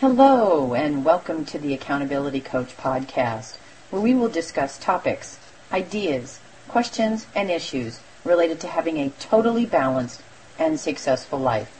Hello, 0.00 0.72
and 0.72 1.04
welcome 1.04 1.44
to 1.44 1.58
the 1.58 1.74
Accountability 1.74 2.40
Coach 2.40 2.74
podcast, 2.74 3.58
where 3.90 4.00
we 4.00 4.14
will 4.14 4.30
discuss 4.30 4.78
topics, 4.78 5.38
ideas, 5.70 6.40
questions, 6.68 7.26
and 7.34 7.50
issues 7.50 8.00
related 8.24 8.60
to 8.60 8.66
having 8.66 8.96
a 8.96 9.10
totally 9.20 9.66
balanced 9.66 10.22
and 10.58 10.80
successful 10.80 11.38
life. 11.38 11.70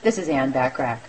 This 0.00 0.16
is 0.16 0.30
Ann 0.30 0.54
Bachrach. 0.54 1.00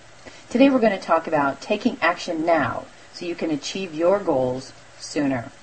Today 0.50 0.69
we're 0.69 0.82
going 0.82 0.91
to 0.91 1.00
talk 1.00 1.25
about 1.25 1.61
taking 1.61 1.97
action 2.01 2.45
now 2.45 2.84
so 3.13 3.25
you 3.25 3.34
can 3.34 3.49
achieve 3.49 3.95
your 3.95 4.20
goals 4.20 4.73
sooner. 4.99 5.54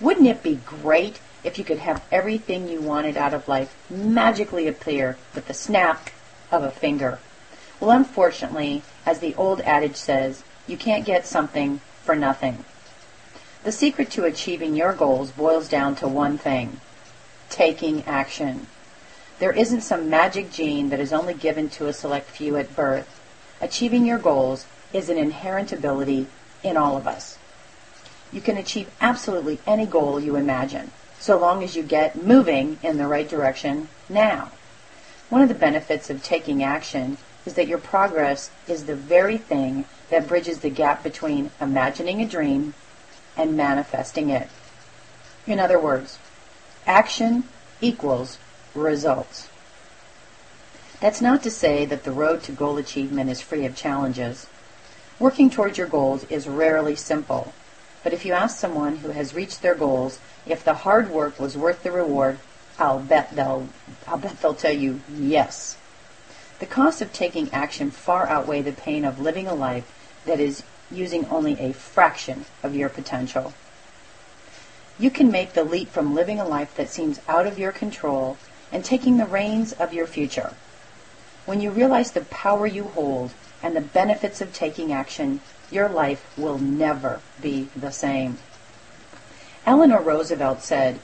Wouldn't 0.00 0.26
it 0.26 0.42
be 0.42 0.58
great 0.66 1.20
if 1.44 1.58
you 1.58 1.64
could 1.64 1.78
have 1.78 2.04
everything 2.10 2.68
you 2.68 2.80
wanted 2.80 3.16
out 3.16 3.34
of 3.34 3.46
life 3.46 3.76
magically 3.88 4.66
appear 4.66 5.16
with 5.32 5.46
the 5.46 5.54
snap 5.54 6.10
of 6.50 6.64
a 6.64 6.72
finger? 6.72 7.20
Well, 7.80 7.90
unfortunately, 7.90 8.82
as 9.04 9.18
the 9.18 9.34
old 9.34 9.60
adage 9.60 9.96
says, 9.96 10.42
you 10.66 10.76
can't 10.76 11.04
get 11.04 11.26
something 11.26 11.80
for 12.02 12.16
nothing. 12.16 12.64
The 13.64 13.72
secret 13.72 14.10
to 14.12 14.24
achieving 14.24 14.76
your 14.76 14.92
goals 14.92 15.30
boils 15.30 15.68
down 15.68 15.96
to 15.96 16.08
one 16.08 16.38
thing 16.38 16.80
taking 17.50 18.04
action. 18.04 18.66
There 19.38 19.52
isn't 19.52 19.82
some 19.82 20.10
magic 20.10 20.50
gene 20.50 20.88
that 20.90 21.00
is 21.00 21.12
only 21.12 21.34
given 21.34 21.68
to 21.70 21.86
a 21.86 21.92
select 21.92 22.30
few 22.30 22.56
at 22.56 22.74
birth. 22.74 23.20
Achieving 23.60 24.06
your 24.06 24.18
goals 24.18 24.66
is 24.92 25.08
an 25.08 25.18
inherent 25.18 25.72
ability 25.72 26.26
in 26.62 26.76
all 26.76 26.96
of 26.96 27.06
us. 27.06 27.38
You 28.32 28.40
can 28.40 28.56
achieve 28.56 28.90
absolutely 29.00 29.60
any 29.66 29.86
goal 29.86 30.18
you 30.18 30.36
imagine, 30.36 30.90
so 31.18 31.38
long 31.38 31.62
as 31.62 31.76
you 31.76 31.82
get 31.82 32.22
moving 32.22 32.78
in 32.82 32.98
the 32.98 33.06
right 33.06 33.28
direction 33.28 33.88
now. 34.08 34.50
One 35.28 35.42
of 35.42 35.48
the 35.48 35.54
benefits 35.54 36.10
of 36.10 36.22
taking 36.22 36.62
action 36.62 37.18
is 37.46 37.54
that 37.54 37.68
your 37.68 37.78
progress 37.78 38.50
is 38.68 38.84
the 38.84 38.96
very 38.96 39.38
thing 39.38 39.84
that 40.10 40.28
bridges 40.28 40.58
the 40.58 40.70
gap 40.70 41.02
between 41.02 41.50
imagining 41.60 42.20
a 42.20 42.26
dream 42.26 42.74
and 43.36 43.56
manifesting 43.56 44.30
it. 44.30 44.48
In 45.46 45.60
other 45.60 45.78
words, 45.78 46.18
action 46.86 47.44
equals 47.80 48.38
results. 48.74 49.48
That's 51.00 51.20
not 51.20 51.42
to 51.42 51.50
say 51.50 51.84
that 51.86 52.04
the 52.04 52.12
road 52.12 52.42
to 52.44 52.52
goal 52.52 52.78
achievement 52.78 53.30
is 53.30 53.40
free 53.40 53.64
of 53.66 53.76
challenges. 53.76 54.46
Working 55.18 55.50
towards 55.50 55.78
your 55.78 55.86
goals 55.86 56.24
is 56.24 56.48
rarely 56.48 56.96
simple, 56.96 57.52
but 58.02 58.12
if 58.12 58.24
you 58.24 58.32
ask 58.32 58.58
someone 58.58 58.96
who 58.98 59.10
has 59.10 59.34
reached 59.34 59.62
their 59.62 59.74
goals 59.74 60.18
if 60.46 60.64
the 60.64 60.74
hard 60.74 61.10
work 61.10 61.38
was 61.38 61.56
worth 61.56 61.82
the 61.82 61.90
reward, 61.90 62.38
I'll 62.78 63.00
bet 63.00 63.34
they'll 63.34 63.68
I'll 64.06 64.18
bet 64.18 64.40
they'll 64.40 64.54
tell 64.54 64.72
you 64.72 65.00
yes. 65.12 65.76
The 66.58 66.66
costs 66.66 67.02
of 67.02 67.12
taking 67.12 67.52
action 67.52 67.90
far 67.90 68.26
outweigh 68.28 68.62
the 68.62 68.72
pain 68.72 69.04
of 69.04 69.20
living 69.20 69.46
a 69.46 69.54
life 69.54 69.92
that 70.24 70.40
is 70.40 70.62
using 70.90 71.26
only 71.26 71.58
a 71.60 71.72
fraction 71.72 72.46
of 72.62 72.74
your 72.74 72.88
potential. 72.88 73.52
You 74.98 75.10
can 75.10 75.30
make 75.30 75.52
the 75.52 75.64
leap 75.64 75.90
from 75.90 76.14
living 76.14 76.40
a 76.40 76.48
life 76.48 76.74
that 76.76 76.88
seems 76.88 77.20
out 77.28 77.46
of 77.46 77.58
your 77.58 77.72
control 77.72 78.38
and 78.72 78.84
taking 78.84 79.18
the 79.18 79.26
reins 79.26 79.72
of 79.74 79.92
your 79.92 80.06
future. 80.06 80.54
When 81.44 81.60
you 81.60 81.70
realize 81.70 82.12
the 82.12 82.22
power 82.22 82.66
you 82.66 82.84
hold 82.84 83.32
and 83.62 83.76
the 83.76 83.80
benefits 83.82 84.40
of 84.40 84.54
taking 84.54 84.92
action, 84.92 85.40
your 85.70 85.88
life 85.88 86.26
will 86.38 86.58
never 86.58 87.20
be 87.42 87.68
the 87.76 87.92
same. 87.92 88.38
Eleanor 89.66 90.00
Roosevelt 90.00 90.62
said, 90.62 91.00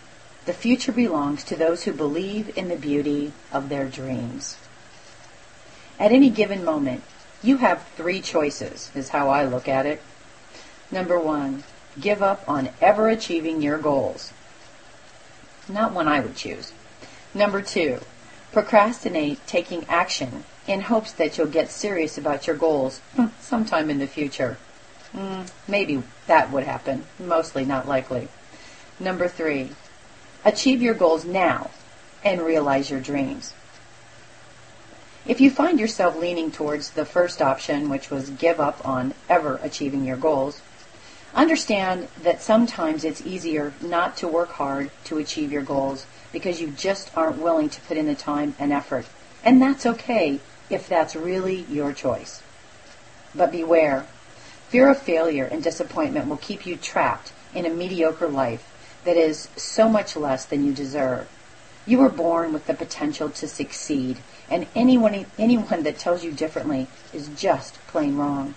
The 0.46 0.52
future 0.52 0.92
belongs 0.92 1.44
to 1.44 1.56
those 1.56 1.82
who 1.82 1.92
believe 1.92 2.56
in 2.56 2.68
the 2.68 2.76
beauty 2.76 3.32
of 3.52 3.68
their 3.68 3.86
dreams. 3.86 4.56
At 5.98 6.12
any 6.12 6.30
given 6.30 6.64
moment, 6.64 7.02
you 7.42 7.58
have 7.58 7.86
three 7.96 8.20
choices, 8.20 8.90
is 8.94 9.10
how 9.10 9.28
I 9.28 9.44
look 9.44 9.68
at 9.68 9.86
it. 9.86 10.00
Number 10.90 11.18
one, 11.18 11.64
give 12.00 12.22
up 12.22 12.44
on 12.48 12.70
ever 12.80 13.08
achieving 13.08 13.62
your 13.62 13.78
goals. 13.78 14.32
Not 15.68 15.92
one 15.92 16.08
I 16.08 16.20
would 16.20 16.36
choose. 16.36 16.72
Number 17.34 17.62
two, 17.62 18.00
procrastinate 18.52 19.44
taking 19.46 19.84
action 19.88 20.44
in 20.66 20.82
hopes 20.82 21.12
that 21.12 21.36
you'll 21.36 21.46
get 21.46 21.70
serious 21.70 22.18
about 22.18 22.46
your 22.46 22.56
goals 22.56 23.00
sometime 23.40 23.90
in 23.90 23.98
the 23.98 24.06
future. 24.06 24.58
Mm, 25.14 25.50
maybe 25.66 26.02
that 26.26 26.50
would 26.50 26.64
happen. 26.64 27.04
Mostly 27.18 27.64
not 27.64 27.88
likely. 27.88 28.28
Number 29.00 29.28
three, 29.28 29.70
achieve 30.44 30.82
your 30.82 30.94
goals 30.94 31.24
now 31.24 31.70
and 32.24 32.40
realize 32.40 32.90
your 32.90 33.00
dreams. 33.00 33.54
If 35.24 35.40
you 35.40 35.50
find 35.50 35.78
yourself 35.78 36.16
leaning 36.16 36.50
towards 36.50 36.90
the 36.90 37.04
first 37.04 37.40
option, 37.40 37.88
which 37.88 38.10
was 38.10 38.30
give 38.30 38.58
up 38.58 38.86
on 38.86 39.14
ever 39.28 39.60
achieving 39.62 40.04
your 40.04 40.16
goals, 40.16 40.60
understand 41.32 42.08
that 42.22 42.42
sometimes 42.42 43.04
it's 43.04 43.24
easier 43.24 43.72
not 43.80 44.16
to 44.16 44.26
work 44.26 44.50
hard 44.52 44.90
to 45.04 45.18
achieve 45.18 45.52
your 45.52 45.62
goals 45.62 46.06
because 46.32 46.60
you 46.60 46.70
just 46.70 47.16
aren't 47.16 47.38
willing 47.38 47.68
to 47.68 47.80
put 47.82 47.96
in 47.96 48.06
the 48.06 48.16
time 48.16 48.56
and 48.58 48.72
effort. 48.72 49.06
And 49.44 49.62
that's 49.62 49.86
okay 49.86 50.40
if 50.68 50.88
that's 50.88 51.14
really 51.14 51.66
your 51.70 51.92
choice. 51.92 52.42
But 53.32 53.52
beware. 53.52 54.06
Fear 54.70 54.88
of 54.88 54.98
failure 54.98 55.44
and 55.44 55.62
disappointment 55.62 56.26
will 56.26 56.38
keep 56.38 56.66
you 56.66 56.76
trapped 56.76 57.32
in 57.54 57.64
a 57.64 57.70
mediocre 57.70 58.28
life 58.28 58.68
that 59.04 59.16
is 59.16 59.48
so 59.54 59.88
much 59.88 60.16
less 60.16 60.44
than 60.46 60.64
you 60.64 60.72
deserve. 60.72 61.28
You 61.84 61.98
were 61.98 62.08
born 62.08 62.52
with 62.52 62.66
the 62.66 62.74
potential 62.74 63.28
to 63.30 63.48
succeed, 63.48 64.18
and 64.52 64.66
anyone, 64.74 65.24
anyone 65.38 65.82
that 65.82 65.98
tells 65.98 66.22
you 66.22 66.30
differently 66.30 66.86
is 67.14 67.28
just 67.28 67.74
plain 67.86 68.18
wrong. 68.18 68.54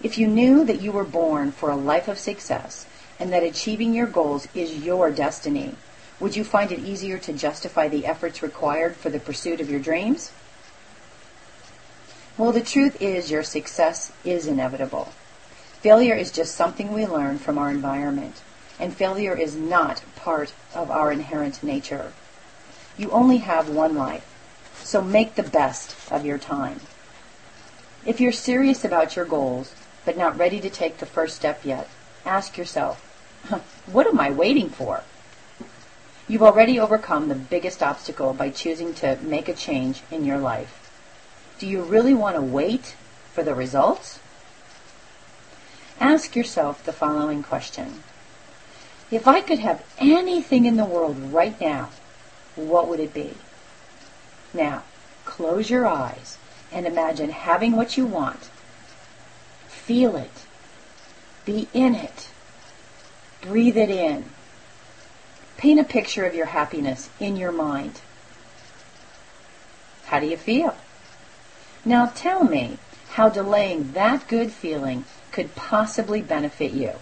If 0.00 0.16
you 0.16 0.28
knew 0.28 0.64
that 0.64 0.80
you 0.80 0.92
were 0.92 1.04
born 1.04 1.50
for 1.50 1.68
a 1.68 1.76
life 1.76 2.06
of 2.06 2.16
success 2.16 2.86
and 3.18 3.32
that 3.32 3.42
achieving 3.42 3.92
your 3.92 4.06
goals 4.06 4.46
is 4.54 4.84
your 4.84 5.10
destiny, 5.10 5.74
would 6.20 6.36
you 6.36 6.44
find 6.44 6.70
it 6.70 6.78
easier 6.78 7.18
to 7.18 7.32
justify 7.32 7.88
the 7.88 8.06
efforts 8.06 8.40
required 8.40 8.94
for 8.94 9.10
the 9.10 9.18
pursuit 9.18 9.60
of 9.60 9.68
your 9.68 9.80
dreams? 9.80 10.30
Well, 12.38 12.52
the 12.52 12.60
truth 12.60 13.02
is 13.02 13.32
your 13.32 13.42
success 13.42 14.12
is 14.24 14.46
inevitable. 14.46 15.12
Failure 15.80 16.14
is 16.14 16.30
just 16.30 16.54
something 16.54 16.92
we 16.92 17.04
learn 17.04 17.38
from 17.38 17.58
our 17.58 17.70
environment, 17.70 18.42
and 18.78 18.94
failure 18.94 19.36
is 19.36 19.56
not 19.56 20.02
part 20.14 20.52
of 20.72 20.88
our 20.88 21.10
inherent 21.10 21.64
nature. 21.64 22.12
You 22.96 23.10
only 23.10 23.38
have 23.38 23.68
one 23.68 23.96
life, 23.96 24.29
so 24.90 25.00
make 25.00 25.36
the 25.36 25.44
best 25.44 25.94
of 26.10 26.26
your 26.26 26.36
time. 26.36 26.80
If 28.04 28.20
you're 28.20 28.32
serious 28.32 28.84
about 28.84 29.14
your 29.14 29.24
goals, 29.24 29.72
but 30.04 30.18
not 30.18 30.36
ready 30.36 30.58
to 30.58 30.68
take 30.68 30.98
the 30.98 31.06
first 31.06 31.36
step 31.36 31.64
yet, 31.64 31.88
ask 32.26 32.58
yourself, 32.58 32.98
what 33.86 34.08
am 34.08 34.18
I 34.18 34.32
waiting 34.32 34.68
for? 34.68 35.04
You've 36.26 36.42
already 36.42 36.80
overcome 36.80 37.28
the 37.28 37.36
biggest 37.36 37.84
obstacle 37.84 38.34
by 38.34 38.50
choosing 38.50 38.92
to 38.94 39.16
make 39.22 39.48
a 39.48 39.54
change 39.54 40.02
in 40.10 40.24
your 40.24 40.38
life. 40.38 40.90
Do 41.60 41.68
you 41.68 41.82
really 41.82 42.14
want 42.14 42.34
to 42.34 42.42
wait 42.42 42.96
for 43.32 43.44
the 43.44 43.54
results? 43.54 44.18
Ask 46.00 46.34
yourself 46.34 46.82
the 46.82 46.92
following 46.92 47.44
question. 47.44 48.02
If 49.08 49.28
I 49.28 49.40
could 49.40 49.60
have 49.60 49.84
anything 49.98 50.64
in 50.64 50.76
the 50.76 50.84
world 50.84 51.16
right 51.32 51.60
now, 51.60 51.90
what 52.56 52.88
would 52.88 52.98
it 52.98 53.14
be? 53.14 53.34
Now, 54.52 54.82
close 55.24 55.70
your 55.70 55.86
eyes 55.86 56.38
and 56.72 56.86
imagine 56.86 57.30
having 57.30 57.72
what 57.72 57.96
you 57.96 58.06
want. 58.06 58.50
Feel 59.68 60.16
it. 60.16 60.46
Be 61.44 61.68
in 61.72 61.94
it. 61.94 62.30
Breathe 63.40 63.76
it 63.76 63.90
in. 63.90 64.24
Paint 65.56 65.80
a 65.80 65.84
picture 65.84 66.24
of 66.24 66.34
your 66.34 66.46
happiness 66.46 67.10
in 67.18 67.36
your 67.36 67.52
mind. 67.52 68.00
How 70.06 70.20
do 70.20 70.26
you 70.26 70.36
feel? 70.36 70.76
Now 71.84 72.06
tell 72.06 72.44
me 72.44 72.78
how 73.12 73.28
delaying 73.28 73.92
that 73.92 74.28
good 74.28 74.52
feeling 74.52 75.04
could 75.32 75.54
possibly 75.54 76.22
benefit 76.22 76.72
you. 76.72 76.94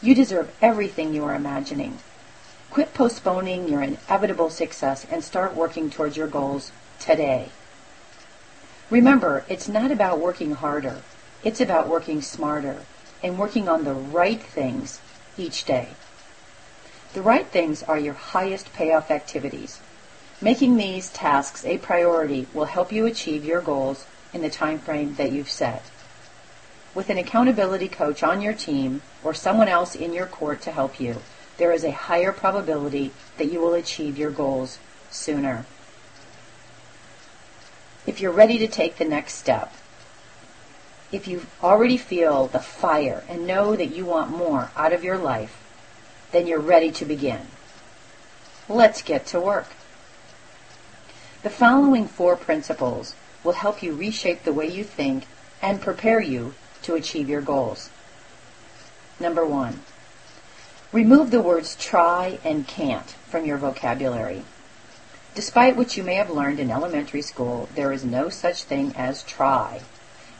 You 0.00 0.14
deserve 0.14 0.54
everything 0.62 1.12
you 1.12 1.24
are 1.24 1.34
imagining. 1.34 1.98
Quit 2.78 2.94
postponing 2.94 3.68
your 3.68 3.82
inevitable 3.82 4.50
success 4.50 5.04
and 5.10 5.24
start 5.24 5.56
working 5.56 5.90
towards 5.90 6.16
your 6.16 6.28
goals 6.28 6.70
today. 7.00 7.48
Remember, 8.88 9.44
it's 9.48 9.66
not 9.66 9.90
about 9.90 10.20
working 10.20 10.52
harder. 10.52 11.02
It's 11.42 11.60
about 11.60 11.88
working 11.88 12.22
smarter 12.22 12.82
and 13.20 13.36
working 13.36 13.68
on 13.68 13.82
the 13.82 13.94
right 13.94 14.40
things 14.40 15.00
each 15.36 15.64
day. 15.64 15.88
The 17.14 17.20
right 17.20 17.48
things 17.48 17.82
are 17.82 17.98
your 17.98 18.14
highest 18.14 18.72
payoff 18.72 19.10
activities. 19.10 19.80
Making 20.40 20.76
these 20.76 21.10
tasks 21.10 21.64
a 21.64 21.78
priority 21.78 22.46
will 22.54 22.66
help 22.66 22.92
you 22.92 23.06
achieve 23.06 23.44
your 23.44 23.60
goals 23.60 24.06
in 24.32 24.40
the 24.40 24.50
time 24.50 24.78
frame 24.78 25.16
that 25.16 25.32
you've 25.32 25.50
set. 25.50 25.82
With 26.94 27.10
an 27.10 27.18
accountability 27.18 27.88
coach 27.88 28.22
on 28.22 28.40
your 28.40 28.54
team 28.54 29.02
or 29.24 29.34
someone 29.34 29.66
else 29.66 29.96
in 29.96 30.12
your 30.12 30.26
court 30.26 30.62
to 30.62 30.70
help 30.70 31.00
you, 31.00 31.16
there 31.58 31.72
is 31.72 31.84
a 31.84 31.90
higher 31.90 32.32
probability 32.32 33.12
that 33.36 33.52
you 33.52 33.60
will 33.60 33.74
achieve 33.74 34.16
your 34.16 34.30
goals 34.30 34.78
sooner. 35.10 35.66
If 38.06 38.20
you're 38.20 38.32
ready 38.32 38.58
to 38.58 38.66
take 38.66 38.96
the 38.96 39.04
next 39.04 39.34
step, 39.34 39.72
If 41.10 41.26
you 41.26 41.46
already 41.62 41.96
feel 41.96 42.48
the 42.48 42.58
fire 42.58 43.24
and 43.28 43.46
know 43.46 43.74
that 43.76 43.94
you 43.96 44.04
want 44.04 44.30
more 44.30 44.70
out 44.76 44.92
of 44.92 45.02
your 45.02 45.16
life, 45.16 45.56
then 46.32 46.46
you're 46.46 46.60
ready 46.60 46.90
to 46.92 47.04
begin. 47.06 47.46
Let's 48.68 49.00
get 49.00 49.24
to 49.28 49.40
work. 49.40 49.68
The 51.42 51.50
following 51.50 52.06
four 52.06 52.36
principles 52.36 53.14
will 53.42 53.52
help 53.52 53.82
you 53.82 53.94
reshape 53.94 54.44
the 54.44 54.52
way 54.52 54.66
you 54.66 54.84
think 54.84 55.24
and 55.62 55.80
prepare 55.80 56.20
you 56.20 56.52
to 56.82 56.94
achieve 56.94 57.28
your 57.28 57.40
goals. 57.40 57.88
Number 59.18 59.46
one, 59.46 59.80
remove 60.92 61.30
the 61.30 61.42
words 61.42 61.76
try 61.76 62.38
and 62.44 62.66
can't 62.66 63.10
from 63.28 63.44
your 63.44 63.58
vocabulary. 63.58 64.42
Despite 65.34 65.76
what 65.76 65.96
you 65.96 66.02
may 66.02 66.14
have 66.14 66.30
learned 66.30 66.58
in 66.58 66.70
elementary 66.70 67.22
school, 67.22 67.68
there 67.74 67.92
is 67.92 68.04
no 68.04 68.28
such 68.28 68.64
thing 68.64 68.94
as 68.96 69.22
try. 69.22 69.82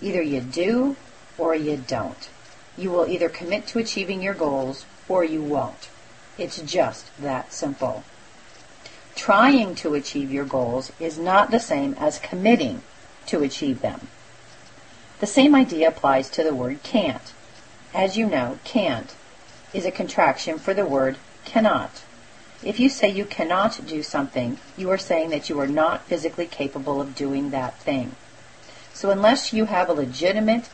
Either 0.00 0.22
you 0.22 0.40
do 0.40 0.96
or 1.36 1.54
you 1.54 1.76
don't. 1.76 2.28
You 2.76 2.90
will 2.90 3.06
either 3.06 3.28
commit 3.28 3.66
to 3.68 3.78
achieving 3.78 4.22
your 4.22 4.34
goals 4.34 4.86
or 5.08 5.22
you 5.22 5.42
won't. 5.42 5.88
It's 6.38 6.60
just 6.62 7.16
that 7.20 7.52
simple. 7.52 8.04
Trying 9.14 9.74
to 9.76 9.94
achieve 9.94 10.32
your 10.32 10.44
goals 10.44 10.92
is 10.98 11.18
not 11.18 11.50
the 11.50 11.60
same 11.60 11.94
as 11.98 12.18
committing 12.18 12.82
to 13.26 13.42
achieve 13.42 13.82
them. 13.82 14.08
The 15.20 15.26
same 15.26 15.54
idea 15.54 15.88
applies 15.88 16.30
to 16.30 16.42
the 16.42 16.54
word 16.54 16.82
can't. 16.82 17.32
As 17.92 18.16
you 18.16 18.26
know, 18.26 18.58
can't 18.64 19.14
is 19.72 19.84
a 19.84 19.90
contraction 19.90 20.58
for 20.58 20.74
the 20.74 20.86
word 20.86 21.16
cannot. 21.44 22.02
If 22.62 22.80
you 22.80 22.88
say 22.88 23.08
you 23.08 23.24
cannot 23.24 23.86
do 23.86 24.02
something, 24.02 24.58
you 24.76 24.90
are 24.90 24.98
saying 24.98 25.30
that 25.30 25.48
you 25.48 25.60
are 25.60 25.66
not 25.66 26.04
physically 26.06 26.46
capable 26.46 27.00
of 27.00 27.14
doing 27.14 27.50
that 27.50 27.78
thing. 27.78 28.16
So 28.92 29.10
unless 29.10 29.52
you 29.52 29.66
have 29.66 29.88
a 29.88 29.92
legitimate 29.92 30.68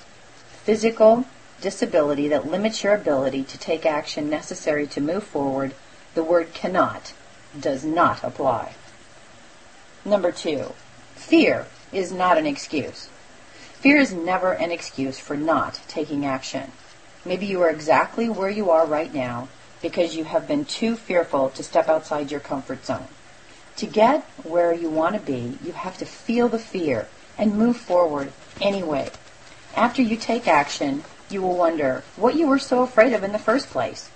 physical 0.62 1.26
disability 1.60 2.28
that 2.28 2.50
limits 2.50 2.82
your 2.82 2.94
ability 2.94 3.44
to 3.44 3.58
take 3.58 3.84
action 3.84 4.30
necessary 4.30 4.86
to 4.88 5.00
move 5.00 5.24
forward, 5.24 5.74
the 6.14 6.24
word 6.24 6.54
cannot 6.54 7.12
does 7.58 7.84
not 7.84 8.24
apply. 8.24 8.74
Number 10.04 10.32
two, 10.32 10.72
fear 11.14 11.66
is 11.92 12.12
not 12.12 12.38
an 12.38 12.46
excuse. 12.46 13.08
Fear 13.80 13.98
is 13.98 14.12
never 14.12 14.52
an 14.52 14.72
excuse 14.72 15.18
for 15.18 15.36
not 15.36 15.80
taking 15.86 16.24
action. 16.24 16.72
Maybe 17.24 17.46
you 17.46 17.62
are 17.62 17.70
exactly 17.70 18.28
where 18.28 18.50
you 18.50 18.70
are 18.70 18.86
right 18.86 19.12
now 19.12 19.48
because 19.80 20.16
you 20.16 20.24
have 20.24 20.48
been 20.48 20.64
too 20.64 20.96
fearful 20.96 21.50
to 21.50 21.62
step 21.62 21.88
outside 21.88 22.30
your 22.30 22.40
comfort 22.40 22.84
zone. 22.84 23.08
To 23.76 23.86
get 23.86 24.22
where 24.42 24.72
you 24.72 24.88
want 24.88 25.14
to 25.14 25.20
be, 25.20 25.58
you 25.64 25.72
have 25.72 25.98
to 25.98 26.06
feel 26.06 26.48
the 26.48 26.58
fear 26.58 27.08
and 27.36 27.56
move 27.56 27.76
forward 27.76 28.32
anyway. 28.60 29.10
After 29.74 30.02
you 30.02 30.16
take 30.16 30.46
action, 30.46 31.04
you 31.28 31.42
will 31.42 31.56
wonder 31.56 32.04
what 32.16 32.36
you 32.36 32.46
were 32.46 32.58
so 32.58 32.82
afraid 32.82 33.12
of 33.12 33.24
in 33.24 33.32
the 33.32 33.38
first 33.38 33.68
place. 33.70 34.10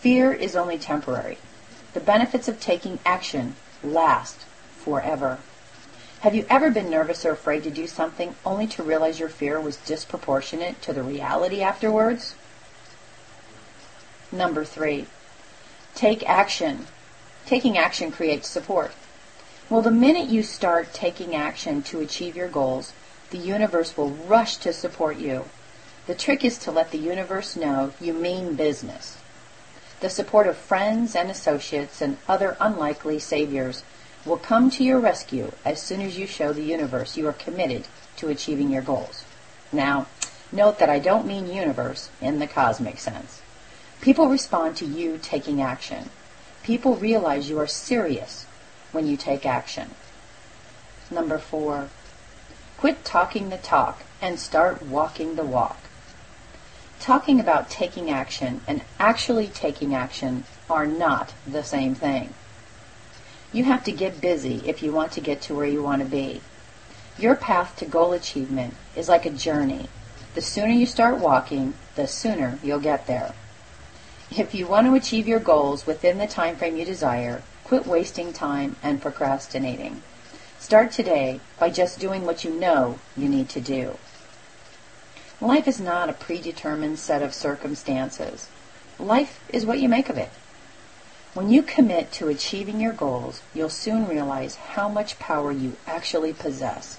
Fear 0.00 0.32
is 0.32 0.56
only 0.56 0.78
temporary. 0.78 1.38
The 1.92 2.00
benefits 2.00 2.48
of 2.48 2.60
taking 2.60 2.98
action 3.04 3.54
last 3.82 4.40
forever. 4.78 5.38
Have 6.20 6.34
you 6.34 6.44
ever 6.50 6.70
been 6.70 6.90
nervous 6.90 7.24
or 7.24 7.32
afraid 7.32 7.62
to 7.62 7.70
do 7.70 7.86
something 7.86 8.34
only 8.44 8.66
to 8.66 8.82
realize 8.82 9.18
your 9.18 9.30
fear 9.30 9.58
was 9.58 9.78
disproportionate 9.78 10.82
to 10.82 10.92
the 10.92 11.02
reality 11.02 11.62
afterwards? 11.62 12.34
Number 14.30 14.66
three, 14.66 15.06
take 15.94 16.28
action. 16.28 16.86
Taking 17.46 17.78
action 17.78 18.12
creates 18.12 18.50
support. 18.50 18.92
Well, 19.70 19.80
the 19.80 19.90
minute 19.90 20.28
you 20.28 20.42
start 20.42 20.92
taking 20.92 21.34
action 21.34 21.82
to 21.84 22.00
achieve 22.00 22.36
your 22.36 22.48
goals, 22.48 22.92
the 23.30 23.38
universe 23.38 23.96
will 23.96 24.10
rush 24.10 24.58
to 24.58 24.74
support 24.74 25.16
you. 25.16 25.46
The 26.06 26.14
trick 26.14 26.44
is 26.44 26.58
to 26.58 26.70
let 26.70 26.90
the 26.90 26.98
universe 26.98 27.56
know 27.56 27.94
you 27.98 28.12
mean 28.12 28.56
business. 28.56 29.16
The 30.00 30.10
support 30.10 30.46
of 30.46 30.58
friends 30.58 31.16
and 31.16 31.30
associates 31.30 32.02
and 32.02 32.18
other 32.28 32.58
unlikely 32.60 33.20
saviors 33.20 33.84
will 34.24 34.36
come 34.36 34.70
to 34.70 34.84
your 34.84 35.00
rescue 35.00 35.50
as 35.64 35.82
soon 35.82 36.00
as 36.00 36.18
you 36.18 36.26
show 36.26 36.52
the 36.52 36.62
universe 36.62 37.16
you 37.16 37.26
are 37.26 37.32
committed 37.32 37.86
to 38.16 38.28
achieving 38.28 38.70
your 38.70 38.82
goals. 38.82 39.24
Now, 39.72 40.06
note 40.52 40.78
that 40.78 40.90
I 40.90 40.98
don't 40.98 41.26
mean 41.26 41.52
universe 41.52 42.10
in 42.20 42.38
the 42.38 42.46
cosmic 42.46 42.98
sense. 42.98 43.40
People 44.00 44.28
respond 44.28 44.76
to 44.76 44.86
you 44.86 45.18
taking 45.18 45.60
action. 45.60 46.10
People 46.62 46.96
realize 46.96 47.48
you 47.48 47.58
are 47.58 47.66
serious 47.66 48.46
when 48.92 49.06
you 49.06 49.16
take 49.16 49.46
action. 49.46 49.90
Number 51.10 51.38
four, 51.38 51.88
quit 52.76 53.04
talking 53.04 53.50
the 53.50 53.58
talk 53.58 54.02
and 54.20 54.38
start 54.38 54.82
walking 54.82 55.36
the 55.36 55.44
walk. 55.44 55.78
Talking 57.00 57.40
about 57.40 57.70
taking 57.70 58.10
action 58.10 58.60
and 58.66 58.82
actually 58.98 59.46
taking 59.48 59.94
action 59.94 60.44
are 60.68 60.86
not 60.86 61.32
the 61.46 61.64
same 61.64 61.94
thing. 61.94 62.34
You 63.52 63.64
have 63.64 63.82
to 63.84 63.92
get 63.92 64.20
busy 64.20 64.62
if 64.64 64.82
you 64.82 64.92
want 64.92 65.12
to 65.12 65.20
get 65.20 65.42
to 65.42 65.54
where 65.54 65.66
you 65.66 65.82
want 65.82 66.02
to 66.02 66.08
be. 66.08 66.40
Your 67.18 67.34
path 67.34 67.76
to 67.76 67.84
goal 67.84 68.12
achievement 68.12 68.74
is 68.94 69.08
like 69.08 69.26
a 69.26 69.30
journey. 69.30 69.88
The 70.34 70.40
sooner 70.40 70.72
you 70.72 70.86
start 70.86 71.18
walking, 71.18 71.74
the 71.96 72.06
sooner 72.06 72.60
you'll 72.62 72.78
get 72.78 73.08
there. 73.08 73.34
If 74.30 74.54
you 74.54 74.68
want 74.68 74.86
to 74.86 74.94
achieve 74.94 75.26
your 75.26 75.40
goals 75.40 75.86
within 75.86 76.18
the 76.18 76.28
time 76.28 76.54
frame 76.54 76.76
you 76.76 76.84
desire, 76.84 77.42
quit 77.64 77.86
wasting 77.86 78.32
time 78.32 78.76
and 78.84 79.02
procrastinating. 79.02 80.02
Start 80.60 80.92
today 80.92 81.40
by 81.58 81.70
just 81.70 81.98
doing 81.98 82.24
what 82.24 82.44
you 82.44 82.50
know 82.50 83.00
you 83.16 83.28
need 83.28 83.48
to 83.48 83.60
do. 83.60 83.98
Life 85.40 85.66
is 85.66 85.80
not 85.80 86.08
a 86.08 86.12
predetermined 86.12 87.00
set 87.00 87.22
of 87.22 87.34
circumstances. 87.34 88.48
Life 88.98 89.42
is 89.48 89.66
what 89.66 89.80
you 89.80 89.88
make 89.88 90.08
of 90.08 90.18
it. 90.18 90.30
When 91.32 91.48
you 91.48 91.62
commit 91.62 92.10
to 92.12 92.28
achieving 92.28 92.80
your 92.80 92.92
goals, 92.92 93.40
you'll 93.54 93.68
soon 93.68 94.08
realize 94.08 94.56
how 94.56 94.88
much 94.88 95.20
power 95.20 95.52
you 95.52 95.76
actually 95.86 96.32
possess. 96.32 96.98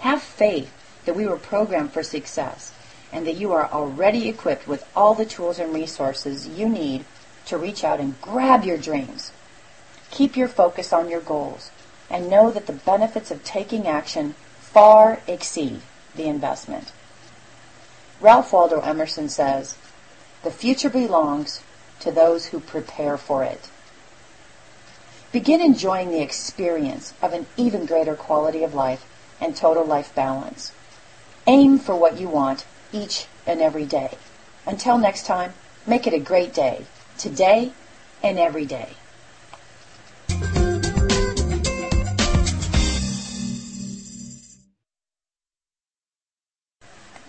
Have 0.00 0.22
faith 0.22 0.70
that 1.06 1.16
we 1.16 1.26
were 1.26 1.38
programmed 1.38 1.92
for 1.92 2.02
success 2.02 2.72
and 3.10 3.26
that 3.26 3.36
you 3.36 3.52
are 3.52 3.70
already 3.70 4.28
equipped 4.28 4.68
with 4.68 4.86
all 4.94 5.14
the 5.14 5.24
tools 5.24 5.58
and 5.58 5.72
resources 5.72 6.46
you 6.46 6.68
need 6.68 7.06
to 7.46 7.56
reach 7.56 7.84
out 7.84 8.00
and 8.00 8.20
grab 8.20 8.64
your 8.64 8.76
dreams. 8.76 9.32
Keep 10.10 10.36
your 10.36 10.48
focus 10.48 10.92
on 10.92 11.08
your 11.08 11.20
goals 11.20 11.70
and 12.10 12.28
know 12.28 12.50
that 12.50 12.66
the 12.66 12.72
benefits 12.72 13.30
of 13.30 13.44
taking 13.44 13.86
action 13.86 14.34
far 14.60 15.20
exceed 15.26 15.80
the 16.14 16.24
investment. 16.24 16.92
Ralph 18.20 18.52
Waldo 18.52 18.80
Emerson 18.80 19.28
says, 19.28 19.76
the 20.42 20.50
future 20.50 20.90
belongs 20.90 21.62
to 22.04 22.12
those 22.12 22.46
who 22.46 22.60
prepare 22.60 23.16
for 23.16 23.42
it. 23.42 23.68
Begin 25.32 25.60
enjoying 25.60 26.10
the 26.10 26.20
experience 26.20 27.14
of 27.20 27.32
an 27.32 27.46
even 27.56 27.86
greater 27.86 28.14
quality 28.14 28.62
of 28.62 28.74
life 28.74 29.04
and 29.40 29.56
total 29.56 29.84
life 29.84 30.14
balance. 30.14 30.70
Aim 31.46 31.78
for 31.78 31.96
what 31.96 32.20
you 32.20 32.28
want 32.28 32.66
each 32.92 33.26
and 33.46 33.60
every 33.60 33.84
day. 33.84 34.16
Until 34.66 34.98
next 34.98 35.26
time, 35.26 35.54
make 35.86 36.06
it 36.06 36.14
a 36.14 36.18
great 36.18 36.54
day, 36.54 36.86
today 37.18 37.72
and 38.22 38.38
every 38.38 38.64
day. 38.64 38.90